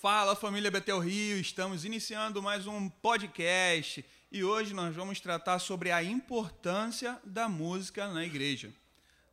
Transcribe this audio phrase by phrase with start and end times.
[0.00, 5.92] Fala família Betel Rio, estamos iniciando mais um podcast e hoje nós vamos tratar sobre
[5.92, 8.72] a importância da música na igreja.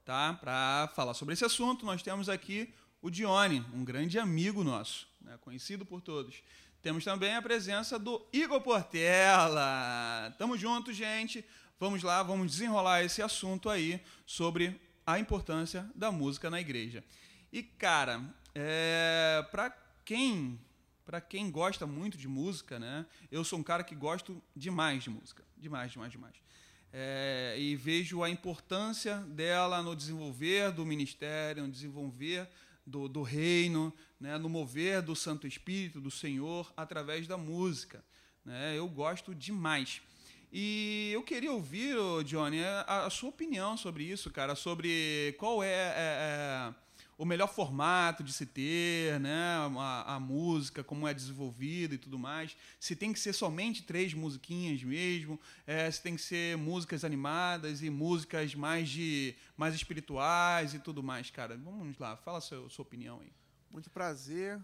[0.04, 0.34] Tá?
[0.34, 5.38] Para falar sobre esse assunto, nós temos aqui o Dione, um grande amigo nosso, né?
[5.40, 6.44] conhecido por todos.
[6.82, 10.36] Temos também a presença do Igor Portela.
[10.38, 11.46] Tamo junto, gente.
[11.80, 17.06] Vamos lá, vamos desenrolar esse assunto aí sobre a importância da música na igreja.
[17.54, 18.22] E cara,
[18.54, 20.58] é, para quem
[21.06, 23.06] para quem gosta muito de música, né?
[23.32, 26.36] Eu sou um cara que gosto demais de música, demais, demais, demais.
[26.92, 32.50] É, e vejo a importância dela no desenvolver do ministério, no desenvolver
[32.86, 34.38] do, do reino, né?
[34.38, 38.04] no mover do Santo Espírito, do Senhor, através da música.
[38.44, 38.78] Né?
[38.78, 40.02] Eu gosto demais.
[40.52, 41.96] E eu queria ouvir,
[42.26, 46.87] Johnny, a, a sua opinião sobre isso, cara, sobre qual é, é, é
[47.18, 49.56] o melhor formato de se ter, né?
[49.78, 52.56] A, a, música, como é desenvolvida e tudo mais.
[52.80, 57.82] Se tem que ser somente três musiquinhas mesmo, é, se tem que ser músicas animadas
[57.82, 61.58] e músicas mais de mais espirituais e tudo mais, cara.
[61.58, 63.34] Vamos lá, fala a sua, sua opinião aí.
[63.72, 64.62] Muito prazer,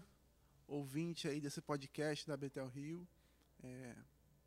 [0.68, 3.06] ouvinte aí desse podcast da Betel Rio.
[3.64, 3.96] É,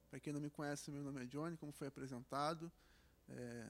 [0.09, 2.71] Para quem não me conhece, meu nome é Johnny, como foi apresentado.
[3.27, 3.67] É,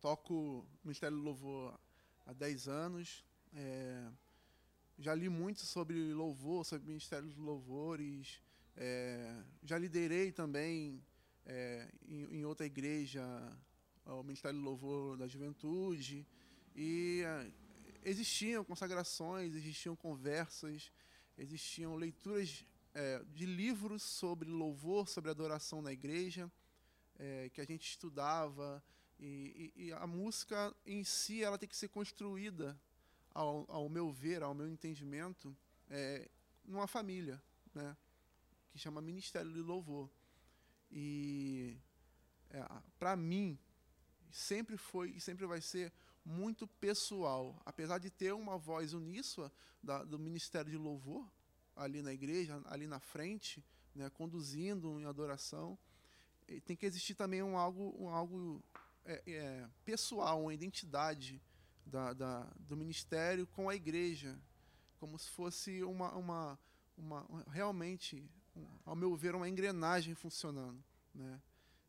[0.00, 1.78] toco Ministério do Louvor
[2.30, 3.24] há 10 anos.
[3.52, 4.08] É,
[4.98, 8.40] já li muito sobre louvor, sobre ministério dos louvores.
[8.76, 11.02] É, já liderei também
[11.44, 13.22] é, em, em, outra igreja
[14.06, 16.26] o Ministério do Louvor da Juventude.
[16.74, 17.50] E é,
[18.04, 20.92] existiam consagrações, existiam conversas,
[21.36, 22.64] existiam leituras
[22.94, 26.50] é, de livros sobre louvor, sobre adoração na igreja,
[27.18, 28.82] é, que a gente estudava
[29.20, 32.80] e, e, e, a música em si ela tem que ser construída,
[33.34, 35.54] ao, ao meu ver, ao meu entendimento,
[35.90, 36.28] é,
[36.64, 37.40] numa família,
[37.74, 37.96] né?
[38.72, 40.08] que chama Ministério de Louvor.
[40.90, 41.76] E
[42.50, 42.64] é,
[42.98, 43.58] para mim
[44.30, 45.92] sempre foi e sempre vai ser
[46.24, 51.28] muito pessoal, apesar de ter uma voz uníssona da, do Ministério de Louvor
[51.76, 53.64] ali na igreja, ali na frente,
[53.94, 55.78] né, conduzindo em adoração,
[56.64, 58.62] tem que existir também um algo, um algo
[59.04, 61.40] é, é, pessoal, uma identidade
[61.84, 64.38] da, da, do ministério com a igreja,
[64.98, 66.58] como se fosse uma, uma,
[66.96, 68.28] uma realmente,
[68.84, 70.82] ao meu ver, uma engrenagem funcionando.
[71.14, 71.40] Né?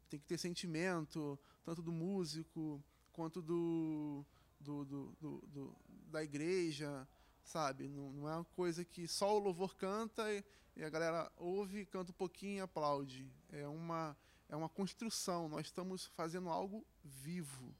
[0.09, 4.25] Tem que ter sentimento, tanto do músico quanto do,
[4.59, 5.15] do, do,
[5.47, 5.75] do
[6.07, 7.07] da igreja,
[7.43, 7.87] sabe?
[7.87, 10.43] Não, não, é uma coisa que só o louvor canta e,
[10.75, 13.31] e a galera ouve, canta um pouquinho e aplaude.
[13.49, 14.15] É uma
[14.51, 17.73] é uma construção, nós estamos fazendo algo vivo,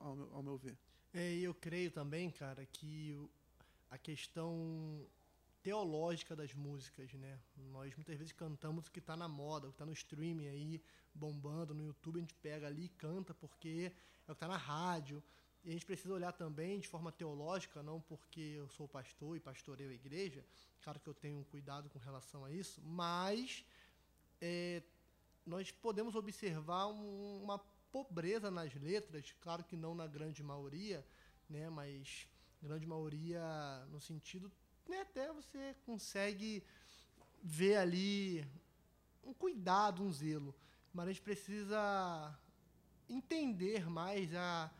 [0.00, 0.78] ao meu, ao meu ver.
[1.12, 3.28] É, eu creio também, cara, que
[3.90, 5.04] a questão
[5.64, 7.40] teológica das músicas, né?
[7.72, 10.80] Nós muitas vezes cantamos o que está na moda, o que está no streaming aí,
[11.12, 13.92] bombando no YouTube, a gente pega ali e canta porque
[14.28, 15.20] é o que está na rádio.
[15.64, 19.40] E a gente precisa olhar também de forma teológica, não porque eu sou pastor e
[19.40, 20.44] pastoreio a igreja,
[20.82, 23.64] claro que eu tenho cuidado com relação a isso, mas
[24.40, 24.80] é,
[25.46, 27.58] nós podemos observar um, uma
[27.92, 31.06] pobreza nas letras, claro que não na grande maioria,
[31.48, 32.28] né, mas
[32.60, 33.40] grande maioria
[33.90, 34.50] no sentido
[34.88, 36.62] né, até você consegue
[37.42, 38.46] ver ali
[39.24, 40.54] um cuidado, um zelo,
[40.92, 42.38] mas a gente precisa
[43.08, 44.70] entender mais a,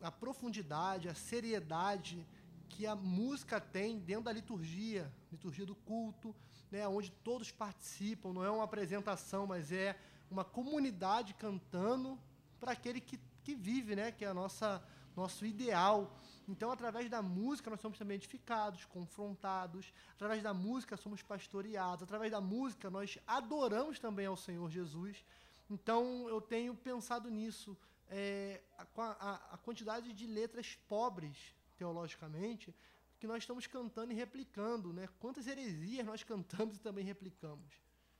[0.00, 2.26] a profundidade, a seriedade
[2.68, 6.34] que a música tem dentro da liturgia, liturgia do culto,
[6.76, 9.98] né, onde todos participam, não é uma apresentação, mas é
[10.30, 12.18] uma comunidade cantando
[12.60, 14.82] para aquele que, que vive, né, que é a nossa
[15.16, 16.14] nosso ideal.
[16.46, 19.90] Então, através da música, nós somos também edificados, confrontados.
[20.12, 22.02] Através da música, somos pastoreados.
[22.02, 25.24] Através da música, nós adoramos também ao Senhor Jesus.
[25.70, 27.74] Então, eu tenho pensado nisso.
[28.08, 32.74] É, a, a, a quantidade de letras pobres, teologicamente,
[33.18, 35.08] que nós estamos cantando e replicando, né?
[35.18, 37.72] Quantas heresias nós cantamos e também replicamos.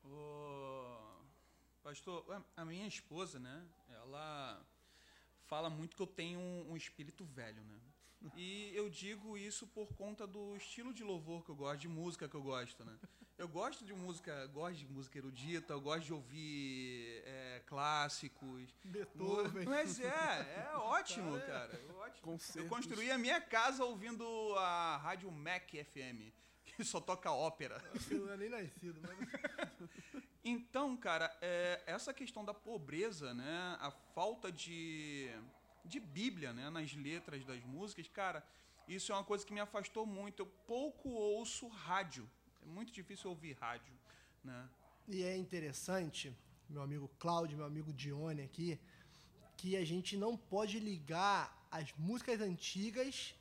[0.05, 1.23] Oh,
[1.83, 3.67] pastor, a minha esposa, né?
[3.89, 4.65] Ela
[5.45, 7.81] fala muito que eu tenho um espírito velho, né?
[8.35, 12.29] E eu digo isso por conta do estilo de louvor que eu gosto, de música
[12.29, 12.97] que eu gosto, né?
[13.39, 18.75] Eu gosto de música, gosto de música erudita, eu gosto de ouvir é, clássicos.
[18.83, 19.67] Beethoven.
[19.67, 21.75] Mas é, é ótimo, cara.
[21.75, 22.39] É ótimo.
[22.55, 24.25] Eu construí a minha casa ouvindo
[24.57, 26.33] a rádio Mac FM,
[26.65, 27.83] que só toca ópera.
[28.11, 29.19] Eu não é nem nascido, mas...
[30.49, 33.77] Então, cara, é, essa questão da pobreza, né?
[33.81, 35.29] A falta de,
[35.87, 36.69] de Bíblia, né?
[36.71, 38.45] Nas letras das músicas, cara,
[38.89, 40.41] isso é uma coisa que me afastou muito.
[40.41, 42.29] Eu pouco ouço rádio.
[42.63, 43.93] É muito difícil ouvir rádio,
[44.45, 44.69] né?
[45.09, 46.37] E é interessante,
[46.69, 48.79] meu amigo Cláudio, meu amigo Dione aqui,
[49.57, 53.35] que a gente não pode ligar as músicas antigas.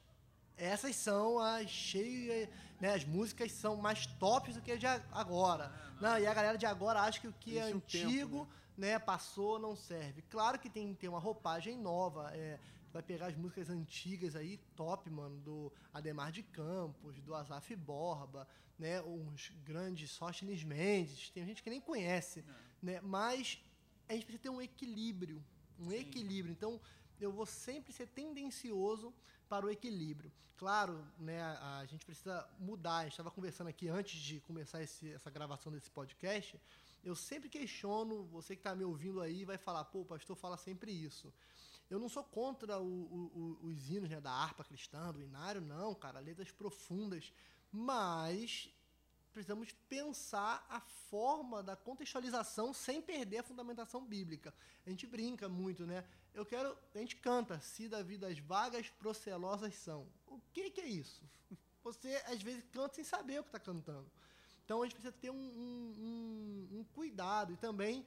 [0.57, 2.47] Essas são as cheias,
[2.79, 2.93] né?
[2.93, 5.73] As músicas são mais tops do que as de agora.
[5.99, 8.51] Não, e a galera de agora acha que o que é Existe um antigo, tempo,
[8.51, 8.64] né?
[8.77, 8.99] Né?
[8.99, 10.21] passou, não serve.
[10.23, 12.31] Claro que tem que ter uma roupagem nova.
[12.35, 12.59] É,
[12.91, 18.47] vai pegar as músicas antigas aí, top, mano, do Ademar de Campos, do Azaf Borba,
[18.79, 19.01] né?
[19.01, 22.43] Uns grandes Sóstenes Mendes, tem gente que nem conhece,
[22.81, 22.99] né?
[23.01, 23.59] Mas
[24.07, 25.43] a gente precisa ter um equilíbrio,
[25.79, 25.97] um Sim.
[25.97, 26.51] equilíbrio.
[26.51, 26.79] Então,
[27.19, 29.13] eu vou sempre ser tendencioso
[29.49, 30.31] para o equilíbrio.
[30.57, 32.97] Claro, né, a, a gente precisa mudar.
[32.99, 36.57] A gente estava conversando aqui antes de começar esse- essa gravação desse podcast.
[37.05, 40.57] Eu sempre questiono, você que está me ouvindo aí vai falar, pô, o pastor fala
[40.57, 41.31] sempre isso.
[41.87, 45.61] Eu não sou contra o- o- o- os hinos né, da harpa cristã, do inário,
[45.61, 47.31] não, cara, letras profundas.
[47.71, 48.69] Mas
[49.31, 54.51] precisamos pensar a forma da contextualização sem perder a fundamentação bíblica.
[54.85, 56.03] A gente brinca muito, né?
[56.33, 56.75] Eu quero.
[56.95, 60.07] A gente canta, se da vida as vagas procelosas são.
[60.25, 61.23] O que, que é isso?
[61.83, 64.09] Você, às vezes, canta sem saber o que está cantando.
[64.65, 65.93] Então a gente precisa ter um, um-
[66.73, 67.53] um- um cuidado.
[67.53, 68.05] E também,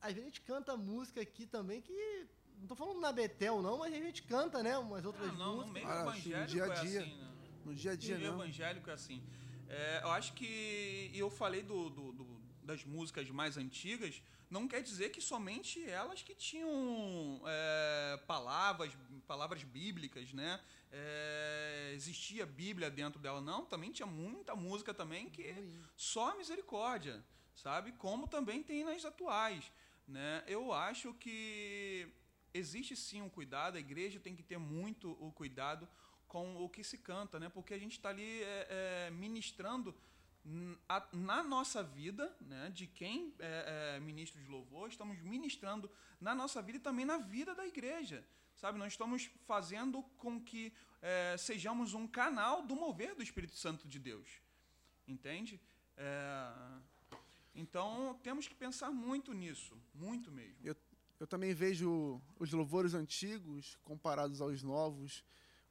[0.00, 2.26] às vezes a gente canta música aqui também que.
[2.56, 4.76] Não estou falando na Betel, não, mas a gente canta, né?
[4.78, 5.72] Umas outras Ah, não, no músicas.
[5.72, 7.28] meio Ah, que no evangélico dia a é dia, assim, né?
[7.64, 8.42] No dia a dia, No meio não.
[8.42, 9.22] evangélico é assim.
[9.68, 11.10] É, eu acho que.
[11.12, 14.20] E eu falei do, do- do- das músicas mais antigas,
[14.50, 18.92] não quer dizer que somente elas que tinham é, palavras,
[19.28, 20.58] palavras bíblicas, né?
[20.90, 23.66] É, existia Bíblia dentro dela, não.
[23.66, 25.54] Também tinha muita música também que
[25.94, 27.22] só misericórdia,
[27.54, 27.92] sabe?
[27.92, 29.70] Como também tem nas atuais,
[30.06, 30.42] né?
[30.46, 32.08] Eu acho que
[32.54, 35.86] existe sim um cuidado, a igreja tem que ter muito o cuidado
[36.26, 37.50] com o que se canta, né?
[37.50, 39.94] Porque a gente está ali é, é, ministrando
[41.12, 42.70] na nossa vida, né?
[42.74, 47.18] De quem é, é ministro de louvor, estamos ministrando na nossa vida e também na
[47.18, 48.24] vida da igreja,
[48.58, 48.78] sabe?
[48.78, 53.98] Nós estamos fazendo com que é, sejamos um canal do mover do Espírito Santo de
[53.98, 54.28] Deus,
[55.06, 55.60] entende?
[55.96, 56.52] É,
[57.54, 60.56] então temos que pensar muito nisso, muito mesmo.
[60.62, 60.76] Eu,
[61.18, 65.24] eu também vejo os louvores antigos comparados aos novos,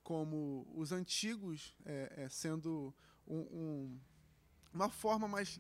[0.04, 2.94] como os antigos é, é, sendo
[3.28, 4.00] um- um-
[4.74, 5.60] uma forma mais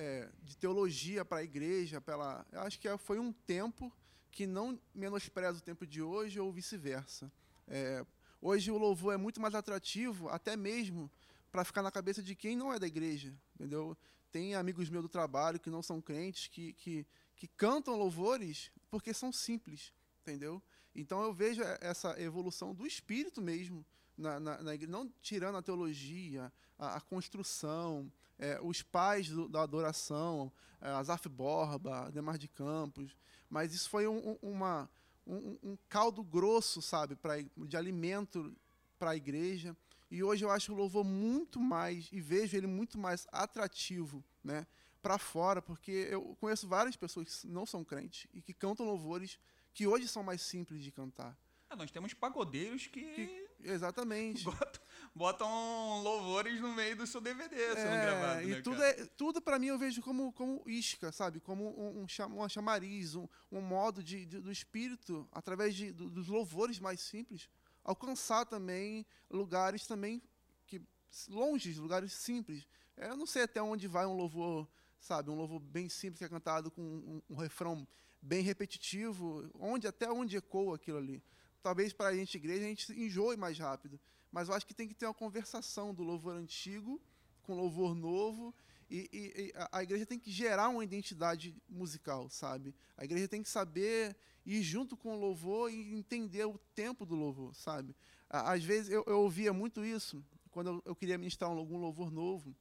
[0.00, 2.00] é, de teologia para a igreja.
[2.00, 3.92] Pela, acho que foi um tempo
[4.30, 7.30] que não menospreza o tempo de hoje ou vice-versa.
[7.66, 8.04] É,
[8.40, 11.10] hoje o louvor é muito mais atrativo, até mesmo
[11.50, 13.96] para ficar na cabeça de quem não é da igreja, entendeu?
[14.30, 19.14] Tem amigos meus do trabalho que não são crentes, que, que, que cantam louvores porque
[19.14, 19.92] são simples,
[20.22, 20.62] entendeu?
[20.94, 23.84] Então eu vejo essa evolução do espírito mesmo
[24.16, 29.48] na, na, na igreja, não tirando a teologia, a, a construção, é, os pais do-
[29.48, 33.16] da adoração, é, Azaf Borba, Demar de Campos,
[33.50, 34.90] mas isso foi um, um- uma,
[35.26, 38.54] um, um caldo grosso, sabe, pra, de alimento
[38.98, 39.76] para a igreja.
[40.10, 44.66] E hoje eu acho o louvor muito mais, e vejo ele muito mais atrativo, né,
[45.02, 49.38] para fora, porque eu conheço várias pessoas que não são crentes e que cantam louvores
[49.74, 51.36] que hoje são mais simples de cantar.
[51.70, 54.44] Ah, nós temos pagodeiros que, Que- Exatamente.
[54.44, 54.82] botam,
[55.14, 58.88] botam louvores no meio do seu DVD sendo É, gravado, e né, tudo, cara?
[58.90, 61.40] é, tudo para mim eu vejo como, como isca, sabe?
[61.40, 66.08] Como um, um uma chamariz, um, um modo de, de- do espírito, através de, do-
[66.10, 67.48] dos louvores mais simples,
[67.82, 70.22] alcançar também lugares também
[70.66, 70.80] que
[71.28, 72.66] longe, lugares simples.
[72.96, 74.68] É, Eu não sei até onde vai um louvor,
[75.00, 75.30] sabe?
[75.30, 77.86] Um louvor bem simples que é cantado com um, um refrão
[78.20, 81.22] bem repetitivo, onde até onde ecoa aquilo ali.
[81.62, 83.98] Talvez para a gente igreja a gente enjoe mais rápido,
[84.30, 87.00] mas eu acho que tem que ter uma conversação do louvor antigo
[87.42, 88.54] com louvor novo
[88.90, 92.74] e, e- e a- igreja tem que gerar uma identidade musical, sabe?
[92.96, 97.14] A igreja tem que saber ir junto com o louvor e entender o tempo do
[97.14, 97.94] louvor, sabe?
[98.30, 102.10] Às vezes eu, eu ouvia muito isso quando eu, eu queria ministrar um- algum louvor
[102.10, 102.54] novo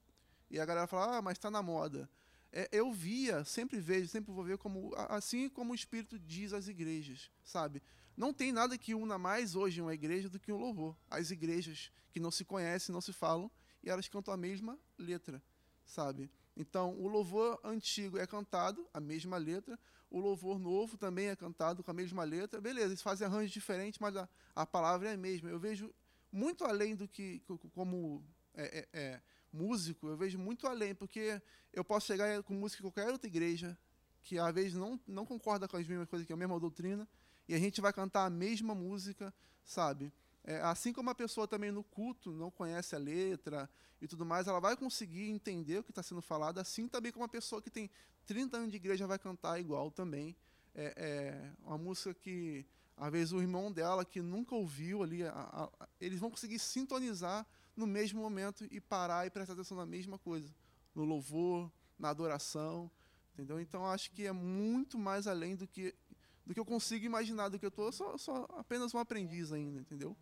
[0.50, 2.10] e a galera falava, ah, mas está na moda.
[2.52, 6.68] É, eu via, sempre vejo, sempre vou ver como assim como o Espírito diz às
[6.68, 7.82] igrejas, sabe?
[8.18, 10.98] Não tem nada que una mais hoje uma igreja do que um louvor.
[11.10, 13.50] As igrejas que não se conhecem, não se falam,
[13.84, 15.42] e elas cantam a mesma letra,
[15.86, 16.32] sabe?
[16.56, 21.84] Então, o louvor antigo é cantado, a mesma letra, o louvor novo também é cantado
[21.84, 22.60] com a mesma letra.
[22.60, 25.50] Beleza, eles fazem arranjos diferentes, mas a, a palavra é a mesma.
[25.50, 25.94] Eu vejo
[26.32, 28.24] muito além do que, co- como
[28.56, 29.22] é, é, é,
[29.54, 31.40] músico, eu vejo muito além, porque
[31.72, 33.78] eu posso chegar com música em qualquer outra igreja,
[34.24, 37.08] que às vezes não, não concorda com as mesmas coisas, que é a mesma doutrina,
[37.48, 40.12] e a gente vai cantar a mesma música, sabe?
[40.44, 43.70] É, assim como a pessoa também no culto não conhece a letra
[44.02, 47.24] e tudo mais, ela vai conseguir entender o que está sendo falado, assim também como
[47.24, 47.90] uma pessoa que tem
[48.26, 50.36] 30 anos de igreja vai cantar igual também.
[50.74, 55.32] É, é uma música que, às vezes, o irmão dela, que nunca ouviu ali, a,
[55.32, 60.18] a, eles vão conseguir sintonizar no mesmo momento e parar e prestar atenção na mesma
[60.18, 60.54] coisa,
[60.94, 62.92] no louvor, na adoração,
[63.34, 63.60] entendeu?
[63.60, 65.94] Então, acho que é muito mais além do que
[66.48, 69.82] do que eu consigo imaginar, do que eu estou, só, só apenas um aprendiz ainda,
[69.82, 70.16] entendeu?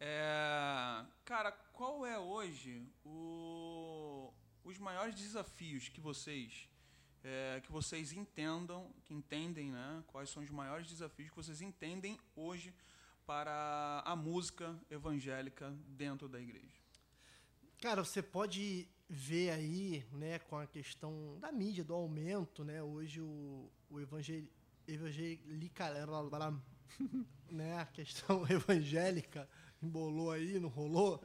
[0.00, 4.32] É, cara, qual é hoje o,
[4.64, 6.66] os maiores desafios que vocês
[7.22, 10.02] é, que vocês entendam, que entendem, né?
[10.06, 12.74] Quais são os maiores desafios que vocês entendem hoje
[13.26, 16.80] para a música evangélica dentro da igreja?
[17.82, 22.82] Cara, você pode ver aí, né, com a questão da mídia, do aumento, né?
[22.82, 24.44] Hoje o, o evangel,
[24.92, 26.62] evangélica,
[27.50, 29.48] né, a questão evangélica
[29.82, 31.22] embolou aí, não rolou,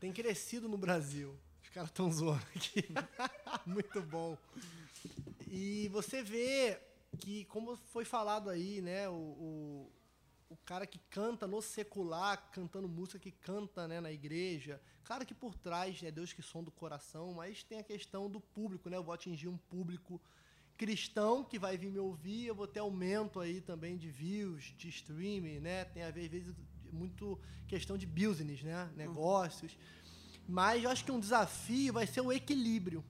[0.00, 1.38] tem crescido no Brasil.
[1.62, 2.84] Os caras estão zoando aqui.
[3.66, 4.36] Muito bom.
[5.48, 6.80] E você vê
[7.18, 9.92] que, como foi falado aí, né, o, o,
[10.50, 15.34] o, cara que canta no secular, cantando música que canta né, na igreja, claro que
[15.34, 18.96] por trás é Deus que sonda o coração, mas tem a questão do público, né?
[18.96, 20.20] Eu vou atingir um público
[20.76, 24.88] cristão que vai vir me ouvir, eu vou ter aumento aí também de views, de
[24.88, 25.84] streaming, né?
[25.84, 26.54] Tem a ver, às vezes,
[26.92, 28.90] muito questão de business, né?
[28.96, 29.76] Negócios.
[30.46, 33.04] Mas eu acho que um desafio vai ser o equilíbrio.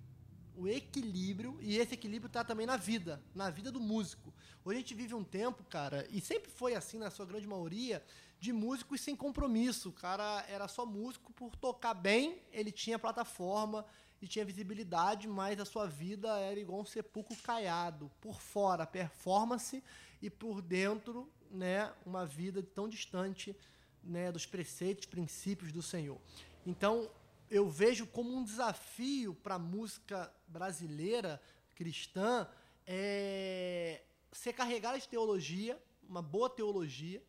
[0.57, 4.33] O equilíbrio, e esse equilíbrio está também na vida, na vida do músico.
[4.65, 8.05] Hoje a gente vive um tempo, cara, e sempre foi assim na sua grande maioria,
[8.39, 9.89] de músicos sem compromisso.
[9.89, 13.85] O cara era só músico por tocar bem, ele tinha plataforma,
[14.25, 18.11] e tinha visibilidade, mas a sua vida era igual um sepulcro caiado.
[18.21, 19.83] Por fora, performance,
[20.23, 23.55] e por dentro, né, uma vida tão distante
[24.03, 26.19] né, dos preceitos, princípios do Senhor.
[26.65, 27.11] Então,
[27.51, 31.41] eu vejo como um desafio para a música brasileira
[31.75, 32.49] cristã
[32.87, 34.03] é
[34.33, 35.79] ser carregada de teologia,
[36.09, 37.23] uma boa teologia,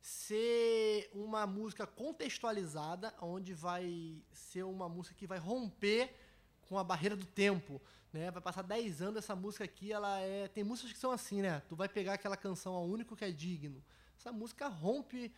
[0.00, 6.14] ser uma música contextualizada, onde vai ser uma música que vai romper
[6.68, 7.80] com a barreira do tempo,
[8.12, 8.30] né?
[8.30, 11.62] Vai passar 10 anos essa música aqui, ela é, tem músicas que são assim, né?
[11.68, 13.82] Tu vai pegar aquela canção A Único que é digno.
[14.18, 15.32] Essa música rompe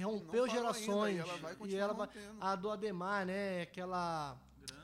[0.00, 2.08] rompeu gerações ainda, e ela, vai e ela vai,
[2.40, 3.62] a do Ademar, né?
[3.62, 4.38] Aquela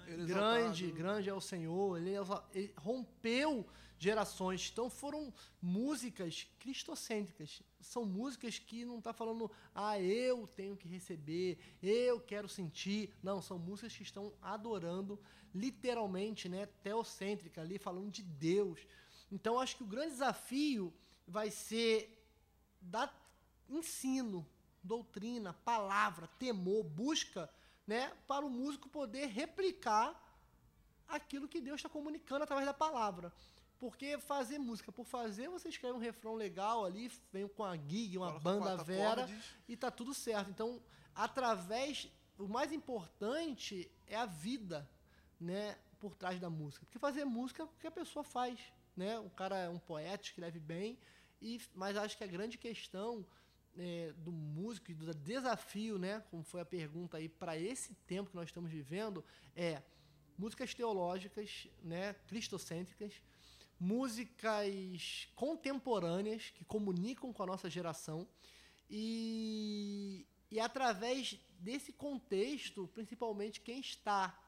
[0.06, 2.14] grande, grande, grande é o Senhor, ele,
[2.52, 3.66] ele rompeu
[4.04, 4.70] gerações.
[4.70, 7.62] Então foram músicas cristocêntricas.
[7.80, 13.12] São músicas que não está falando, ah, eu tenho que receber, eu quero sentir.
[13.22, 15.18] Não, são músicas que estão adorando,
[15.54, 18.80] literalmente, né, teocêntrica ali, falando de Deus.
[19.32, 20.92] Então acho que o grande desafio
[21.26, 21.96] vai ser
[22.80, 23.08] dar
[23.68, 24.46] ensino,
[24.82, 27.50] doutrina, palavra, temor, busca,
[27.86, 30.20] né, para o músico poder replicar
[31.08, 33.32] aquilo que Deus está comunicando através da palavra.
[33.78, 38.16] Porque fazer música por fazer, você escreve um refrão legal ali, vem com a gig,
[38.16, 39.28] uma banda vera
[39.68, 40.50] e tá tudo certo.
[40.50, 40.80] Então,
[41.14, 44.88] através o mais importante é a vida,
[45.38, 46.84] né, por trás da música.
[46.86, 48.58] Porque fazer música é o que a pessoa faz,
[48.96, 49.18] né?
[49.18, 50.98] O cara é um poeta, escreve bem,
[51.40, 53.26] e mas acho que a grande questão
[53.76, 58.30] é, do músico e do desafio, né, como foi a pergunta aí para esse tempo
[58.30, 59.24] que nós estamos vivendo,
[59.56, 59.82] é
[60.38, 63.20] músicas teológicas, né, cristocêntricas,
[63.84, 68.26] músicas contemporâneas que comunicam com a nossa geração
[68.88, 74.40] e, e através desse contexto, principalmente quem está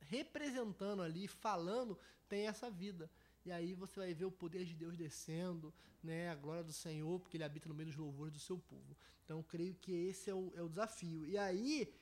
[0.00, 1.98] representando ali, falando,
[2.28, 3.10] tem essa vida.
[3.46, 7.18] E aí você vai ver o poder de Deus descendo, né, a glória do Senhor,
[7.18, 8.94] porque Ele habita no meio dos louvores do seu povo.
[9.24, 11.24] Então, creio que esse é o, é o desafio.
[11.26, 11.94] E aí,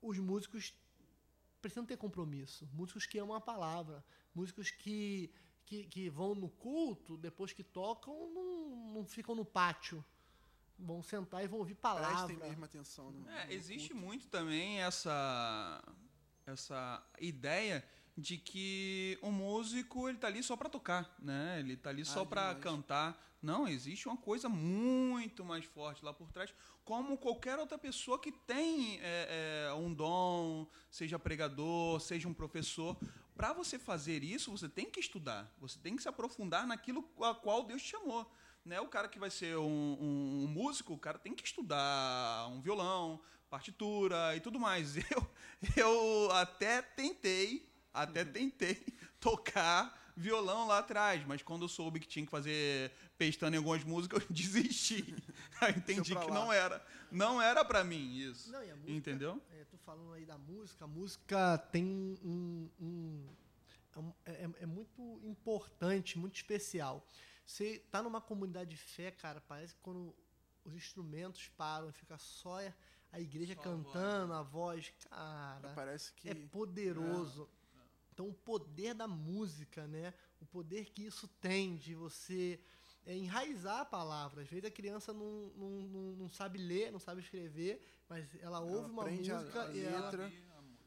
[0.00, 0.72] os músicos
[1.60, 2.66] precisam ter compromisso.
[2.72, 4.02] Músicos que amam a palavra,
[4.36, 5.32] músicos que,
[5.64, 10.04] que, que vão no culto, depois que tocam, não, não ficam no pátio.
[10.78, 12.26] Vão sentar e vão ouvir palavra.
[12.26, 13.10] Prestem mesmo atenção.
[13.10, 14.06] No, é, no existe culto.
[14.06, 15.82] muito também essa,
[16.46, 17.82] essa ideia
[18.16, 21.58] de que o músico ele tá ali só para tocar, né?
[21.60, 23.22] Ele tá ali só ah, para cantar.
[23.42, 26.52] Não, existe uma coisa muito mais forte lá por trás,
[26.84, 32.96] como qualquer outra pessoa que tem é, é, um dom, seja pregador, seja um professor.
[33.36, 37.34] Para você fazer isso, você tem que estudar, você tem que se aprofundar naquilo a
[37.34, 38.30] qual Deus te chamou.
[38.64, 38.80] Né?
[38.80, 39.62] O cara que vai ser um,
[40.00, 44.96] um, um músico, o cara tem que estudar um violão, partitura e tudo mais.
[45.06, 45.28] Eu,
[45.76, 48.84] eu até tentei, até tentei
[49.18, 53.84] tocar violão lá atrás, mas quando eu soube que tinha que fazer pestando em algumas
[53.84, 55.14] músicas, eu desisti.
[55.60, 56.84] Aí entendi que não era.
[57.16, 58.50] Não era pra mim isso.
[58.52, 59.42] Não, e a música, Entendeu?
[59.52, 60.84] É, tô falando aí da música.
[60.84, 62.68] A música tem um.
[62.80, 63.26] um-
[64.26, 67.06] é é, é- é muito importante, muito especial.
[67.46, 70.14] Você tá numa comunidade de fé, cara, parece que quando
[70.64, 72.58] os instrumentos param, fica só
[73.12, 75.72] a igreja Só a cantando, a voz, cara.
[75.74, 76.28] Parece que.
[76.28, 77.48] É poderoso.
[78.12, 80.12] Então, o poder da música, né?
[80.40, 82.58] O poder que isso tem de você
[83.06, 84.42] é, enraizar a palavra.
[84.42, 88.60] Às vezes a criança não, não, não, não sabe ler, não sabe escrever, mas ela
[88.60, 90.10] ouve uma aprende a- música a e ela.
[90.10, 90.32] letra.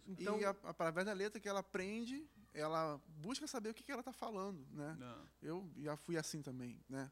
[0.05, 3.91] Então, e a, através da letra que ela aprende, ela busca saber o que, que
[3.91, 4.95] ela está falando, né?
[4.99, 5.27] Não.
[5.41, 7.11] Eu já fui assim também, né?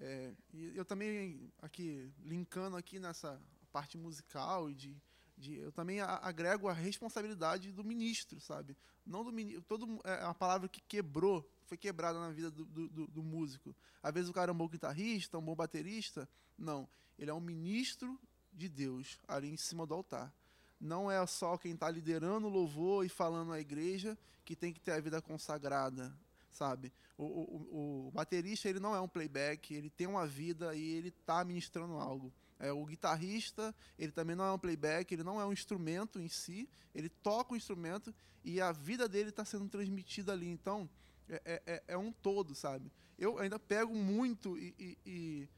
[0.00, 3.40] É, e eu também, aqui, linkando aqui nessa
[3.72, 4.96] parte musical e de,
[5.38, 8.76] de eu também agrego a responsabilidade do ministro, sabe?
[9.06, 12.64] Não do ministro, todo mu- é uma palavra que quebrou, foi quebrada na vida do,
[12.64, 13.74] do, do- músico.
[14.02, 16.28] Às vezes o cara é um bom guitarrista, um bom baterista,
[16.58, 16.88] não.
[17.18, 18.18] Ele é um ministro
[18.52, 20.32] de Deus ali em cima do altar.
[20.80, 24.80] Não é só quem está liderando o louvor e falando à igreja que tem que
[24.80, 26.12] ter a vida consagrada,
[26.50, 26.92] sabe?
[27.16, 31.08] O, o- o baterista ele não é um playback, ele tem uma vida e ele
[31.08, 32.32] está ministrando algo.
[32.58, 36.28] É, o guitarrista ele também não é um playback, ele não é um instrumento em
[36.28, 38.12] si, ele toca o instrumento
[38.44, 40.48] e a vida dele está sendo transmitida ali.
[40.48, 40.88] Então
[41.28, 42.90] é, é- é, é um todo, sabe?
[43.18, 45.48] Eu ainda pego muito e, e- e-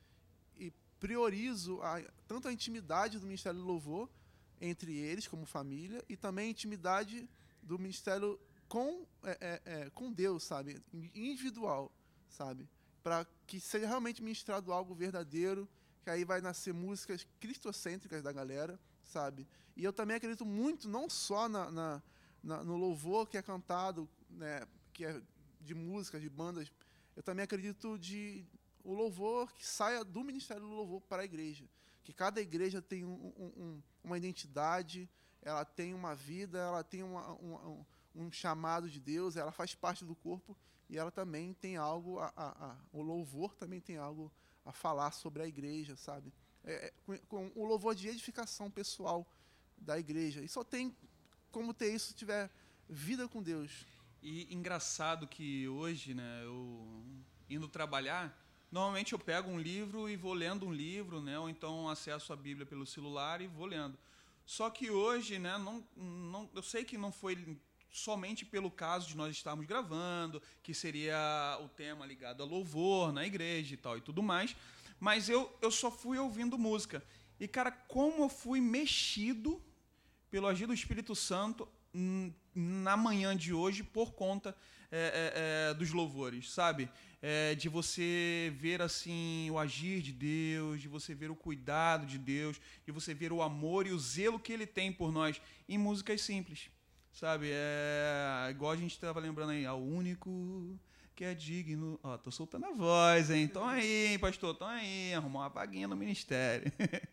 [1.00, 4.08] priorizo a- tanto a intimidade do Ministério do Louvor
[4.60, 7.26] entre eles como família e também a intimidade
[7.62, 8.38] do ministério
[8.68, 10.78] com é, é, com Deus, sabe,
[11.14, 11.90] individual,
[12.28, 12.68] sabe,
[13.02, 15.66] para que seja realmente ministrado algo verdadeiro,
[16.02, 19.46] que aí vai nascer músicas cristocêntricas da galera, sabe.
[19.76, 22.02] E eu também acredito muito não só na, na-
[22.42, 25.20] na- no louvor que é cantado, né, que é
[25.60, 26.72] de músicas, de bandas,
[27.14, 28.44] eu também acredito de
[28.82, 31.68] o louvor que saia do ministério do louvor para a igreja,
[32.02, 35.08] que cada igreja tem um- um- um- uma identidade,
[35.42, 40.04] ela tem uma vida, ela tem uma- um, um chamado de Deus, ela faz parte
[40.04, 40.56] do corpo
[40.88, 44.32] e ela também tem algo, a, a- a- o louvor também tem algo
[44.64, 46.32] a falar sobre a igreja, sabe?
[46.64, 49.26] É, é, com, o louvor de edificação pessoal
[49.76, 50.42] da igreja.
[50.42, 50.94] E só tem
[51.50, 52.50] como ter isso se tiver
[52.88, 53.86] vida com Deus.
[54.22, 57.04] E engraçado que hoje, né, eu
[57.48, 58.38] indo trabalhar,
[58.70, 62.36] normalmente eu pego um livro e vou lendo um livro, né, ou então acesso a
[62.36, 63.98] Bíblia pelo celular e vou lendo.
[64.44, 67.56] Só que hoje, né, não, não, eu sei que não foi
[67.90, 73.26] somente pelo caso de nós estarmos gravando, que seria o tema ligado a louvor na
[73.26, 74.54] igreja e tal e tudo mais,
[74.98, 77.02] mas eu, eu só fui ouvindo música.
[77.38, 79.60] E, cara, como eu fui mexido
[80.30, 81.66] pelo agir do Espírito Santo
[82.54, 84.54] na manhã de hoje por conta
[84.92, 86.88] é, é, dos louvores, sabe?
[87.58, 92.58] De você ver assim o agir de Deus, de você ver o cuidado de Deus,
[92.86, 96.22] de você ver o amor e o zelo que Ele tem por nós em músicas
[96.22, 96.70] simples,
[97.12, 97.50] sabe?
[97.50, 100.78] É igual a gente estava lembrando aí, ao único
[101.14, 101.98] que é digno.
[102.02, 103.42] Ó, tô soltando a voz, hein?
[103.42, 106.70] Então aí, hein, pastor, então aí, arrumar uma vaguinha no ministério.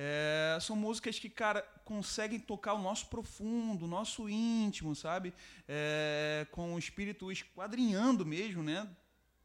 [0.00, 5.34] É, são músicas que, cara, conseguem tocar o nosso profundo, o nosso íntimo, sabe?
[5.66, 8.88] É, com o espírito esquadrinhando mesmo, né?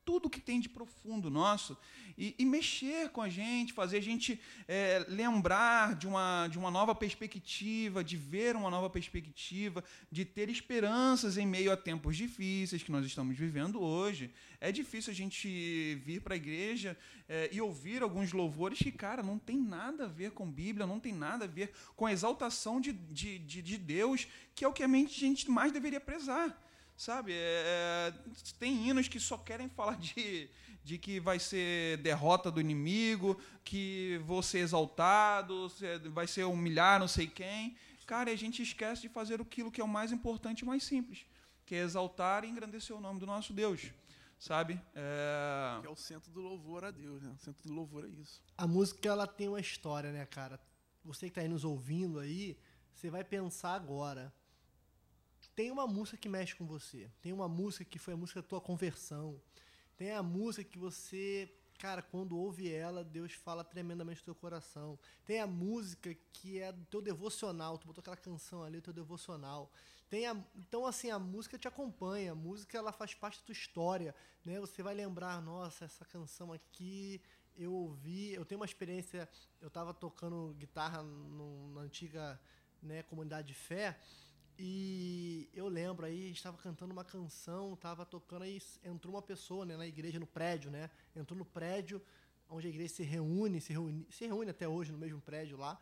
[0.05, 1.77] Tudo que tem de profundo nosso.
[2.17, 6.69] E, e mexer com a gente, fazer a gente é, lembrar de uma, de uma
[6.69, 12.83] nova perspectiva, de ver uma nova perspectiva, de ter esperanças em meio a tempos difíceis
[12.83, 14.31] que nós estamos vivendo hoje.
[14.61, 19.23] É difícil a gente vir para a igreja é, e ouvir alguns louvores que, cara,
[19.23, 22.79] não tem nada a ver com Bíblia, não tem nada a ver com a exaltação
[22.79, 26.57] de, de, de, de Deus, que é o que a gente mais deveria prezar.
[27.03, 27.33] Sabe?
[27.35, 28.13] É,
[28.57, 30.49] tem hinos que só querem falar de,
[30.85, 37.01] de que vai ser derrota do inimigo, que vou ser exaltado, cê- vai ser humilhar
[37.01, 37.75] não sei quem.
[38.05, 40.83] Cara, e a gente esquece de fazer aquilo que é o mais importante e mais
[40.83, 41.25] simples,
[41.65, 43.81] que é exaltar e engrandecer o nome do nosso Deus.
[44.39, 44.79] Sabe?
[44.95, 47.33] É, Que é o centro do louvor a Deus, né?
[47.37, 48.41] O centro do louvor é isso.
[48.57, 50.57] a música ela tem uma história, né, cara?
[51.03, 52.57] Você que tá aí nos ouvindo aí,
[52.93, 54.33] você vai pensar agora.
[55.55, 57.09] Tem uma música que mexe com você.
[57.21, 59.39] Tem uma música que foi a música da tua conversão.
[59.95, 64.97] Tem a música que você, cara, quando ouve ela, Deus fala tremendamente no teu coração.
[65.25, 67.77] Tem a música que é do teu devocional.
[67.77, 69.71] Tu botou aquela canção ali, o teu devocional.
[70.09, 72.31] Tem a, então, assim, a música te acompanha.
[72.31, 74.15] A música, ela faz parte da tua história.
[74.43, 74.59] Né?
[74.59, 77.21] Você vai lembrar, nossa, essa canção aqui
[77.55, 79.29] eu ouvi, eu tenho uma experiência,
[79.61, 82.41] eu estava tocando guitarra no- na antiga
[82.81, 83.97] né, comunidade de fé,
[84.57, 89.75] E eu lembro aí, estava cantando uma canção, estava tocando aí, entrou uma pessoa né,
[89.75, 90.89] na igreja, no prédio, né?
[91.15, 92.01] Entrou no prédio
[92.49, 95.79] onde a igreja se reúne, se reúne, se reúne até hoje no mesmo prédio lá.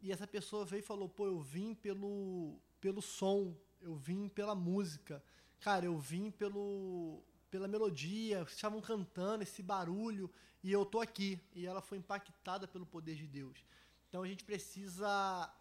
[0.00, 4.54] E essa pessoa veio e falou: pô, eu vim pelo, pelo som, eu vim pela
[4.54, 5.22] música.
[5.60, 10.30] Cara, eu vim pelo, pela melodia, estavam cantando esse barulho
[10.62, 11.40] e eu tô aqui.
[11.54, 13.64] E ela foi impactada pelo poder de Deus.
[14.08, 15.52] Então a gente precisa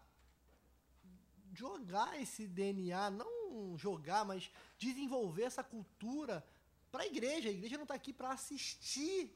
[1.55, 6.45] jogar esse DNA, não jogar, mas desenvolver essa cultura
[6.91, 7.49] para a igreja.
[7.49, 9.33] A igreja não está aqui para assistir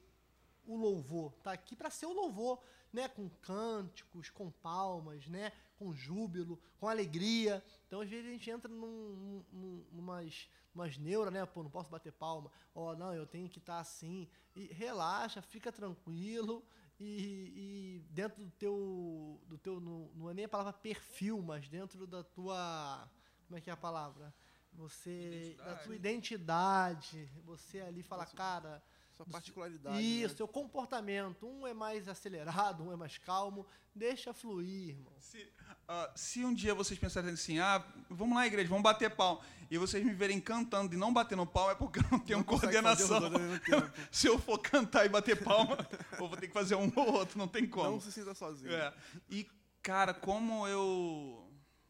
[0.66, 2.62] o louvor, está aqui para ser o louvor,
[2.94, 7.64] né, com cânticos, com palmas, né, com júbilo, com alegria.
[7.88, 12.12] Então às vezes a gente entra num, num, numas, neuras, né, pô, não posso bater
[12.12, 14.28] palma, ó, oh, não, eu tenho que estar tá assim.
[14.56, 16.64] E relaxa, fica tranquilo,
[17.00, 21.70] e, e, dentro do teu, do teu não, não é nem a palavra perfil, mas
[21.70, 23.10] dentro da tua,
[23.48, 24.34] como é que é a palavra?
[24.74, 25.70] Você, identidade.
[25.70, 28.84] da tua identidade, você ali fala, cara,
[29.20, 30.02] sua particularidade.
[30.02, 30.38] Isso, né?
[30.38, 31.46] seu comportamento.
[31.46, 33.66] Um é mais acelerado, um é mais calmo.
[33.94, 35.14] Deixa fluir, irmão.
[35.20, 39.44] Se, uh, se um dia vocês pensarem assim, ah, vamos lá, igreja, vamos bater pau,
[39.70, 42.46] e vocês me verem cantando e não batendo palma, é porque eu não tenho não
[42.46, 43.20] coordenação.
[44.10, 45.78] se eu for cantar e bater palma,
[46.14, 47.92] eu vou ter que fazer um ou outro, não tem como.
[47.92, 48.72] Não se sinta sozinho.
[48.72, 48.94] É.
[49.30, 49.46] E,
[49.82, 51.46] cara, como eu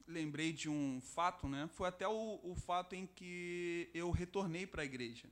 [0.07, 1.69] lembrei de um fato, né?
[1.73, 5.29] Foi até o, o fato em que eu retornei para a igreja,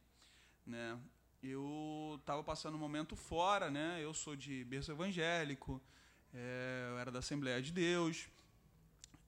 [0.63, 0.99] né?
[1.41, 3.99] Eu estava passando um momento fora, né?
[4.01, 5.81] Eu sou de berço evangélico,
[6.33, 8.27] é, eu era da Assembleia de Deus.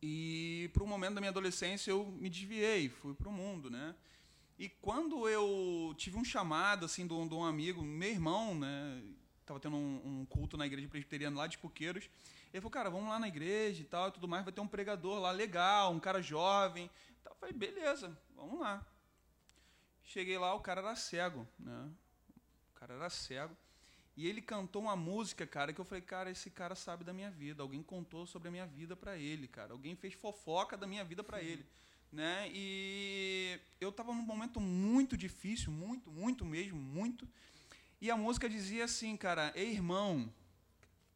[0.01, 3.95] E por um momento da minha adolescência eu me desviei, fui para o mundo, né?
[4.57, 9.03] E quando eu tive um chamado assim de um, de um amigo, meu irmão, né?
[9.45, 12.09] Tava tendo um, um, culto na igreja presbiteriana lá de Puqueiros.
[12.53, 14.67] Ele falou, cara, vamos lá na igreja e tal e tudo mais, vai ter um
[14.67, 16.89] pregador lá legal, um cara jovem.
[17.19, 18.85] Então, eu falei, beleza, vamos lá.
[20.09, 21.87] Cheguei lá, o cara era cego, né?
[22.71, 23.55] O cara era cego.
[24.17, 27.29] E ele cantou uma música, cara, que eu falei, cara, esse cara sabe da minha
[27.29, 27.61] vida.
[27.61, 29.71] Alguém contou sobre a minha vida para ele, cara.
[29.71, 31.63] Alguém fez fofoca da minha vida para ele,
[32.11, 32.49] né?
[32.51, 37.29] E eu tava num momento muito difícil, muito, muito mesmo, muito.
[38.01, 40.33] E a música dizia assim, cara, ei irmão,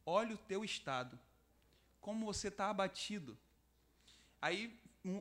[0.06, 1.18] olha o teu estado.
[2.00, 3.36] Como você tá abatido.
[4.40, 4.72] Aí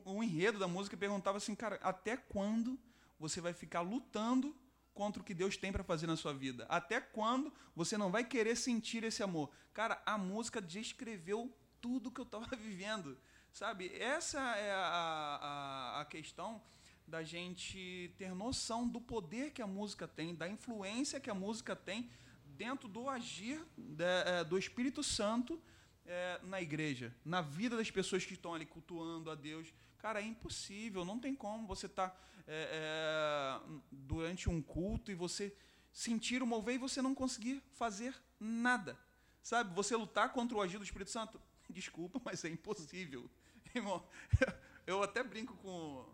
[0.05, 2.77] o enredo da música perguntava assim, cara, até quando
[3.19, 4.55] você vai ficar lutando
[4.93, 6.65] contra o que Deus tem para fazer na sua vida?
[6.69, 9.49] Até quando você não vai querer sentir esse amor?
[9.73, 13.17] Cara, a música descreveu tudo que eu estava vivendo,
[13.51, 13.91] sabe?
[13.95, 16.61] Essa é a, a, a questão
[17.07, 21.75] da gente ter noção do poder que a música tem, da influência que a música
[21.75, 22.09] tem
[22.45, 25.61] dentro do agir de, é, do Espírito Santo
[26.05, 29.73] é, na igreja, na vida das pessoas que estão ali cultuando a Deus.
[29.97, 35.15] Cara, é impossível, não tem como você estar tá, é, é, durante um culto e
[35.15, 35.55] você
[35.91, 38.97] sentir o mover e você não conseguir fazer nada.
[39.41, 39.73] Sabe?
[39.75, 41.39] Você lutar contra o agir do Espírito Santo.
[41.69, 43.29] Desculpa, mas é impossível.
[43.73, 44.05] Irmão,
[44.87, 46.05] eu até brinco com,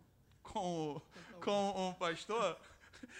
[0.43, 1.01] com,
[1.41, 2.59] com um pastor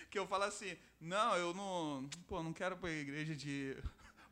[0.10, 3.78] que eu falo assim, não, eu não, pô, não quero para a igreja de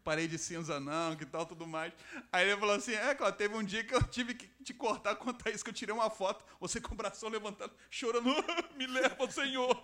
[0.07, 1.91] parede cinza não, que tal, tudo mais.
[2.31, 5.17] Aí ele falou assim, é, claro, teve um dia que eu tive que te cortar
[5.17, 8.29] contar isso, que eu tirei uma foto, você com o bração levantado, chorando,
[8.77, 9.83] me leva, Senhor.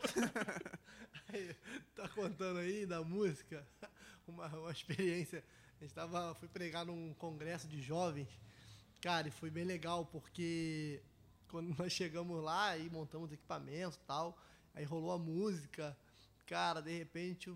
[1.27, 1.53] Aí,
[1.93, 3.67] tá contando aí da música,
[4.25, 5.43] uma, uma experiência,
[5.79, 8.29] a gente tava, fui pregar num congresso de jovens,
[9.01, 11.01] cara, e foi bem legal, porque
[11.49, 14.38] quando nós chegamos lá e montamos equipamento e tal,
[14.73, 15.97] aí rolou a música,
[16.45, 17.53] cara, de repente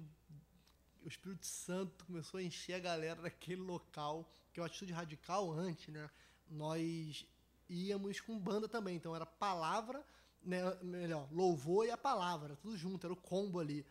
[1.08, 5.50] o Espírito Santo começou a encher a galera daquele local, que é uma atitude radical
[5.54, 6.10] antes, né?
[6.50, 7.26] Nós
[7.70, 10.04] íamos com banda também, então era palavra,
[10.44, 13.86] né, melhor, louvor e a palavra, tudo junto, era o combo ali.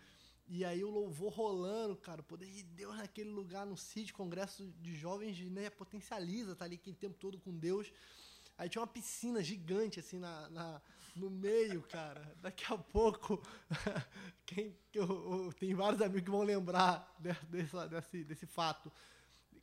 [0.46, 4.70] E aí o louvor rolando, cara, o poder de Deus naquele lugar, no sítio, congresso
[4.82, 7.90] de jovens, né, potencializa, tá ali aquele tempo todo com Deus.
[8.58, 10.82] Aí tinha uma piscina gigante, assim, na, na
[11.16, 12.34] no meio, cara.
[12.40, 13.42] Daqui a pouco,
[14.44, 15.06] quem, eu,
[15.46, 18.92] eu, tem vários amigos que vão lembrar desse, desse, desse fato.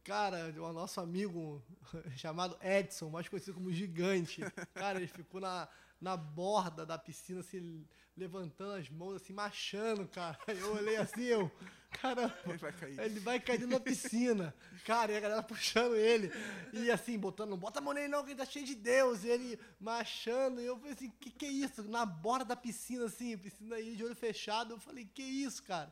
[0.04, 1.64] Cara, o nosso amigo
[2.18, 4.42] chamado Edson, mais conhecido como Gigante,
[4.74, 5.70] cara, ele ficou na,
[6.02, 10.38] na borda da piscina, assim, levantando as mãos, assim, machando, cara.
[10.48, 11.52] Eu olhei assim, eu,
[11.92, 13.00] caramba, ele vai cair.
[13.00, 14.54] Ele vai cair dentro da piscina.
[14.86, 16.32] Cara, e a galera puxando ele.
[16.72, 19.24] E assim, botando, não bota a mão nele não, que ele tá cheio de Deus.
[19.24, 20.62] E ele machando.
[20.62, 21.84] E eu falei assim, que que é isso?
[21.84, 24.74] Na borda da piscina, assim, piscina aí de olho fechado.
[24.74, 25.92] Eu falei, que isso, cara?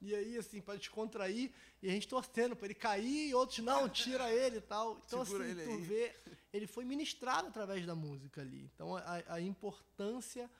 [0.00, 1.52] E aí, assim, para descontrair,
[1.82, 4.98] e a gente torcendo para ele cair, e outros não, tira ele e tal.
[5.06, 5.80] Então, Segura assim, tu aí.
[5.82, 6.16] vê,
[6.54, 8.70] ele foi ministrado através da música ali.
[8.74, 10.50] Então, a, a importância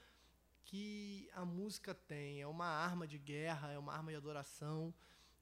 [0.70, 2.40] que a música tem.
[2.40, 4.94] É uma arma de guerra, é uma arma de adoração.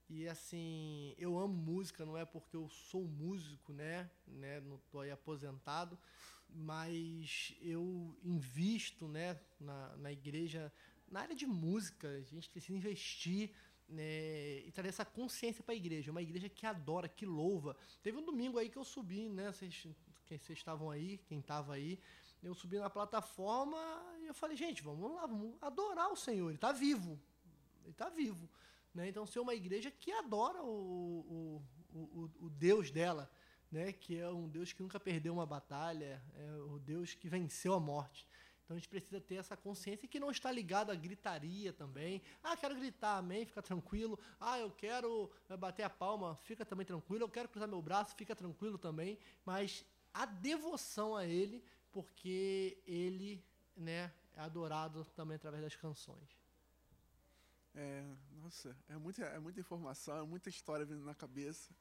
[0.09, 4.09] E assim, eu amo música, não é porque eu sou músico, né?
[4.25, 4.59] né?
[4.61, 5.99] Não tô aí aposentado,
[6.49, 10.73] mas eu invisto, né, na, na igreja,
[11.07, 12.09] na área de música.
[12.09, 13.51] A gente precisa investir
[13.87, 16.09] né, e trazer essa consciência para a igreja.
[16.09, 17.77] Uma igreja que adora, que louva.
[18.01, 19.51] Teve um domingo aí que eu subi, né?
[19.51, 19.85] Vocês,
[20.25, 21.99] quem vocês estavam aí, quem estava aí,
[22.41, 23.77] eu subi na plataforma
[24.21, 26.49] e eu falei, gente, vamos lá, vamos adorar o Senhor.
[26.49, 27.19] Ele está vivo.
[27.83, 28.49] Ele está vivo.
[28.93, 29.09] Né?
[29.09, 33.29] Então, ser uma igreja que adora o, o, o, o Deus dela,
[33.71, 33.91] né?
[33.91, 37.79] que é um Deus que nunca perdeu uma batalha, é o Deus que venceu a
[37.79, 38.27] morte.
[38.69, 42.21] Então a gente precisa ter essa consciência que não está ligado à gritaria também.
[42.43, 44.19] Ah, quero gritar, amém, fica tranquilo.
[44.39, 47.23] Ah, eu quero bater a palma, fica também tranquilo.
[47.23, 49.17] Eu quero cruzar meu braço, fica tranquilo também.
[49.43, 53.43] Mas a devoção a Ele, porque Ele
[53.75, 56.37] né, é adorado também através das canções.
[57.75, 58.03] É,
[58.41, 61.73] nossa, é muita, é muita informação, é muita história vindo na cabeça.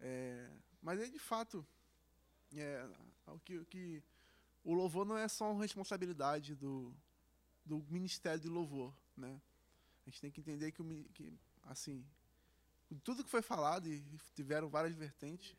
[0.00, 1.66] É, mas é de fato,
[2.54, 2.88] é,
[3.26, 4.02] o que, o que
[4.64, 6.94] o louvor não é só uma responsabilidade do,
[7.64, 9.40] do ministério de louvor, né?
[10.06, 11.32] A gente tem que entender que, o, que
[11.64, 12.04] assim,
[13.02, 14.02] tudo que foi falado e
[14.34, 15.56] tiveram várias vertentes,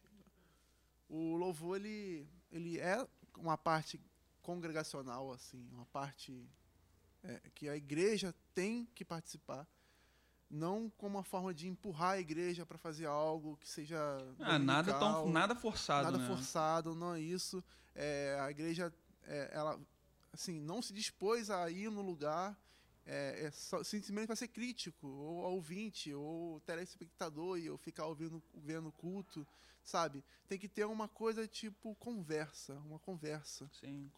[1.08, 3.08] o louvor ele, ele é
[3.39, 3.99] uma parte
[4.41, 6.47] congregacional, assim, uma parte
[7.23, 9.67] é, que a igreja tem que participar,
[10.49, 13.99] não como uma forma de empurrar a igreja para fazer algo que seja
[14.39, 16.28] ah, nada tão nada forçado, nada né?
[16.28, 17.63] forçado, não é isso.
[17.93, 18.91] É, a igreja,
[19.23, 19.80] é, ela,
[20.34, 22.58] assim, não se dispôs a ir no lugar
[23.10, 28.41] é, é só, simplesmente para ser crítico, ou ouvinte, ou telespectador e eu ficar ouvindo,
[28.54, 29.45] vendo culto,
[29.84, 30.24] sabe?
[30.48, 33.67] Tem que ter uma coisa tipo conversa, uma conversa.
[33.80, 34.12] Sim.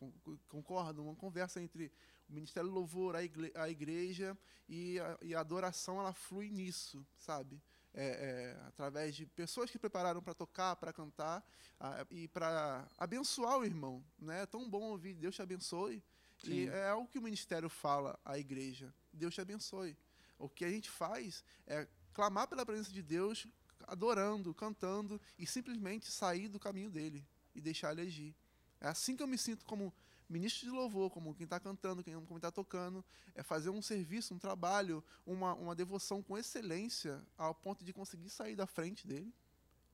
[0.49, 1.03] Concordo?
[1.03, 1.89] Uma conversa entre
[2.29, 6.49] o Ministério do Louvor, a, igre a igreja e a, e a, adoração, ela flui
[6.49, 7.61] nisso, sabe?
[7.93, 11.45] É, é, através de pessoas que prepararam para tocar, para cantar
[11.79, 14.03] a, e para abençoar o irmão.
[14.19, 14.41] Né?
[14.41, 16.03] É tão bom ouvir Deus te abençoe.
[16.43, 16.51] Sim.
[16.51, 18.93] E é algo que o ministério fala à igreja.
[19.13, 19.97] Deus te abençoe.
[20.37, 23.47] O que a gente faz é clamar pela presença de Deus,
[23.87, 28.35] adorando, cantando e simplesmente sair do caminho dele e deixar ele agir.
[28.79, 29.93] É assim que eu me sinto como
[30.27, 33.03] ministro de louvor, como quem está cantando, quem está tocando,
[33.35, 38.29] é fazer um serviço, um trabalho, uma, uma devoção com excelência, ao ponto de conseguir
[38.29, 39.33] sair da frente dele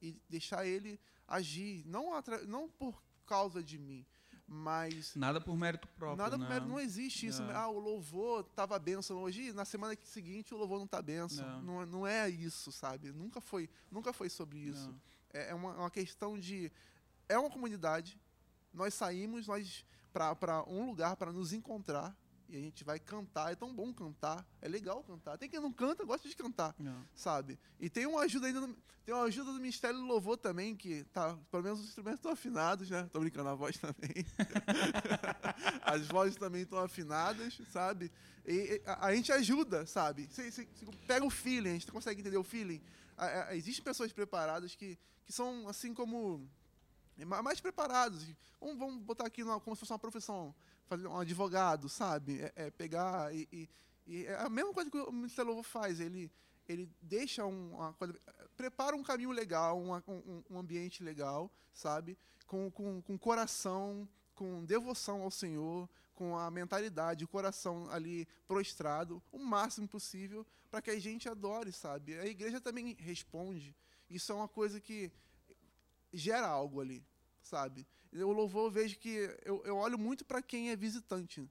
[0.01, 2.11] e deixar ele agir, não,
[2.47, 4.05] não por causa de mim,
[4.47, 6.17] mas nada por mérito próprio.
[6.17, 6.49] Nada por né?
[6.49, 7.43] mérito, não existe isso.
[7.43, 7.55] Não.
[7.55, 11.45] Ah, o louvor estava benção hoje, na semana seguinte o louvor não está benção.
[11.61, 11.79] Não.
[11.79, 11.85] não.
[11.85, 13.11] Não, é isso, sabe?
[13.11, 14.95] Nunca foi, nunca foi sobre isso.
[15.33, 16.71] É, é uma, uma questão de
[17.27, 18.19] é uma comunidade.
[18.73, 22.15] Nós saímos, nós para um lugar para nos encontrar
[22.49, 23.51] e a gente vai cantar.
[23.51, 25.37] É tão bom cantar, é legal cantar.
[25.37, 27.05] Tem quem não canta, gosta de cantar, não.
[27.15, 27.59] sabe?
[27.79, 28.67] E tem uma ajuda ainda,
[29.05, 32.31] tem uma ajuda do Ministério do Louvor também que tá, pelo menos os instrumentos estão
[32.31, 33.07] afinados, né?
[33.11, 34.25] Tô brincando, a voz também.
[35.81, 38.11] As vozes também estão afinadas, sabe?
[38.45, 40.27] E, a, a, gente ajuda, sabe?
[40.29, 42.81] Você, você, você, pega o feeling, a gente consegue entender o feeling.
[43.17, 46.49] A, a, existem pessoas preparadas que, que são assim como
[47.25, 48.25] mais preparados.
[48.59, 50.53] Vamos, vamos botar aqui numa, como se fosse uma profissão,
[50.85, 52.41] fazer um advogado, sabe?
[52.41, 53.69] É, é pegar e, e,
[54.05, 55.99] e, é a mesma coisa que o Ministério Louvor faz.
[55.99, 56.31] Ele,
[56.67, 58.17] ele deixa um, uma coisa,
[58.55, 62.17] prepara um caminho legal, um, um, um ambiente legal, sabe?
[62.45, 69.21] Com, com, com coração, com devoção ao Senhor, com a mentalidade, o coração ali prostrado,
[69.31, 72.17] o máximo possível, para que a gente adore, sabe?
[72.17, 73.75] A igreja também responde.
[74.09, 75.11] Isso é uma coisa que
[76.17, 77.05] gera algo ali,
[77.41, 77.87] sabe?
[78.11, 79.09] O louvor eu vejo que
[79.45, 81.49] eu, eu olho muito para quem é visitante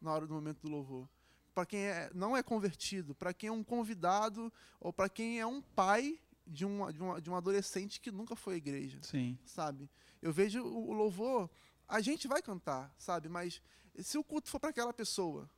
[0.00, 1.08] na hora do momento do louvor,
[1.54, 5.46] para quem é, não é convertido, para quem é um convidado ou para quem é
[5.46, 9.38] um pai de um, de, uma, de um adolescente que nunca foi à igreja, Sim.
[9.46, 9.88] sabe?
[10.20, 11.50] Eu vejo o, o louvor,
[11.88, 13.28] a gente vai cantar, sabe?
[13.28, 13.62] Mas
[13.98, 15.48] se o culto for para aquela pessoa,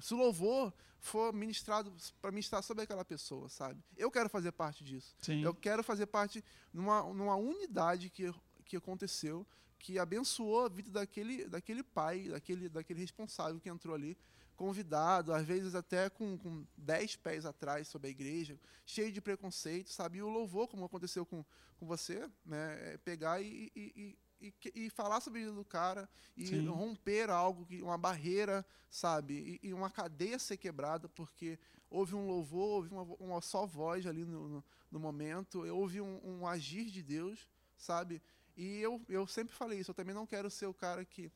[0.00, 3.82] se o louvor for ministrado para ministrar sobre aquela pessoa, sabe?
[3.96, 5.14] Eu quero fazer parte disso.
[5.18, 5.42] Sim.
[5.42, 8.32] Eu quero fazer parte numa, numa unidade que,
[8.64, 9.46] que aconteceu,
[9.78, 14.16] que abençoou a vida daquele, daquele pai, daquele, daquele responsável que entrou ali,
[14.54, 19.88] convidado, às vezes até com, com dez pés atrás sobre a igreja, cheio de preconceito,
[19.88, 20.18] sabe?
[20.18, 21.42] E o louvor, como aconteceu com,
[21.78, 22.92] com você, né?
[22.92, 26.66] É pegar e, e, e, e, falar sobre a vida do cara e Sim.
[26.66, 29.58] romper algo, que- uma barreira, sabe?
[29.62, 31.58] E, e uma cadeia ser quebrada, porque
[31.90, 36.20] houve um louvor, houve uma, uma só voz ali no, no, no momento, houve um,
[36.24, 38.22] um agir de Deus, sabe?
[38.56, 41.30] E eu, eu sempre falei isso, eu também não quero ser o cara que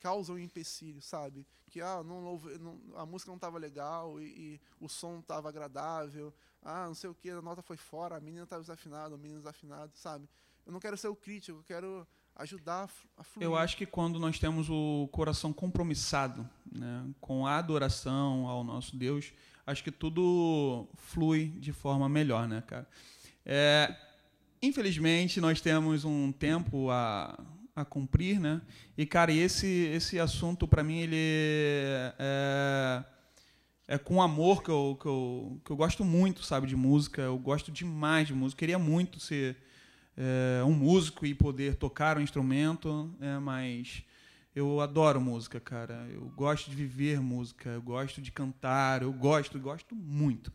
[0.00, 1.46] causa um empecilho, sabe?
[1.68, 5.48] Que ah, não, não- a música não estava legal e, e o som não estava
[5.48, 6.32] agradável,
[6.62, 9.38] ah, não sei o que, a nota foi fora, a menina estava desafinada, o menino
[9.38, 10.28] desafinado, sabe?
[10.66, 13.44] Eu não quero ser o crítico, eu quero ajudar a flu- a fluir.
[13.44, 18.96] Eu acho que quando nós temos o coração compromissado né, com a adoração ao nosso
[18.96, 19.32] Deus,
[19.66, 22.88] acho que tudo flui de forma melhor, né, cara?
[23.44, 23.94] É,
[24.62, 27.38] infelizmente, nós temos um tempo a,
[27.74, 28.60] a cumprir, né?
[28.96, 31.16] E, cara, esse, esse assunto, para mim, ele
[32.18, 33.04] é,
[33.88, 37.22] é com amor que eu, que, eu, que eu gosto muito, sabe, de música.
[37.22, 38.60] Eu gosto demais de música.
[38.60, 39.56] Queria muito ser
[40.20, 44.02] é, um músico e poder tocar um instrumento, é, mas
[44.54, 46.06] eu adoro música, cara.
[46.12, 50.52] Eu gosto de viver música, eu gosto de cantar, eu gosto, gosto muito.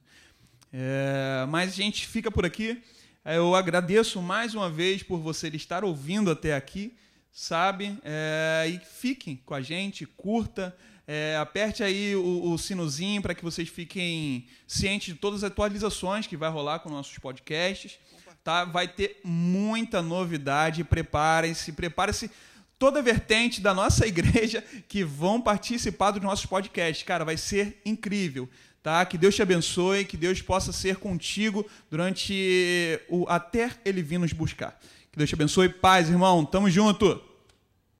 [0.71, 2.83] É, mas a gente fica por aqui.
[3.25, 6.95] Eu agradeço mais uma vez por você estar ouvindo até aqui,
[7.31, 7.97] sabe?
[8.03, 13.43] É, e fiquem com a gente, curta, é, aperte aí o, o sinozinho para que
[13.43, 17.97] vocês fiquem cientes de todas as atualizações que vai rolar com nossos podcasts.
[18.45, 18.63] Tá?
[18.63, 22.29] Vai ter muita novidade, preparem-se, preparem-se
[22.77, 27.03] toda a vertente da nossa igreja que vão participar dos nossos podcasts.
[27.03, 28.47] Cara, vai ser incrível.
[28.83, 29.03] Tá?
[29.03, 34.31] Que Deus te abençoe, que Deus possa ser contigo durante o até ele vir nos
[34.31, 34.79] buscar.
[35.11, 35.67] Que Deus te abençoe.
[35.67, 36.45] Paz, irmão.
[36.45, 37.19] Tamo junto.